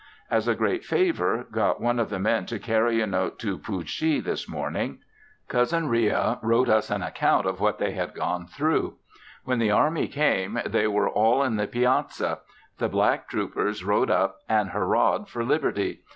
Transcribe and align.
As 0.31 0.47
a 0.47 0.55
great 0.55 0.83
favor, 0.83 1.45
got 1.51 1.79
one 1.79 1.99
of 1.99 2.09
the 2.09 2.17
men 2.17 2.47
to 2.47 2.57
carry 2.57 3.01
a 3.01 3.05
note 3.05 3.37
to 3.37 3.59
Pooshee 3.59 4.19
this 4.19 4.49
morning. 4.49 4.97
Cousin 5.47 5.89
Ria 5.89 6.39
wrote 6.41 6.69
us 6.69 6.89
an 6.89 7.03
account 7.03 7.45
of 7.45 7.59
what 7.59 7.77
they 7.77 7.91
had 7.91 8.15
gone 8.15 8.47
through. 8.47 8.95
When 9.43 9.59
the 9.59 9.69
army 9.69 10.07
came 10.07 10.57
they 10.65 10.87
were 10.87 11.07
all 11.07 11.43
in 11.43 11.57
the 11.57 11.67
piazza. 11.67 12.39
The 12.79 12.89
black 12.89 13.29
troopers 13.29 13.83
rode 13.83 14.09
up, 14.09 14.37
and 14.49 14.69
hurrahed 14.71 15.27
for 15.27 15.43
Liberty. 15.43 16.01